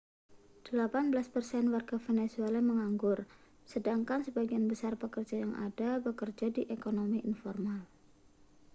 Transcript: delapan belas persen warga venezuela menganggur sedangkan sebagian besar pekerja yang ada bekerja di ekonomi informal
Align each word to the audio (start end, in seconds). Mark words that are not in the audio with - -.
delapan 0.67 1.05
belas 1.13 1.27
persen 1.35 1.65
warga 1.73 1.97
venezuela 2.07 2.57
menganggur 2.69 3.17
sedangkan 3.71 4.19
sebagian 4.27 4.65
besar 4.71 4.93
pekerja 5.03 5.35
yang 5.45 5.53
ada 5.67 5.89
bekerja 6.05 6.47
di 6.57 6.63
ekonomi 6.77 7.19
informal 7.31 7.81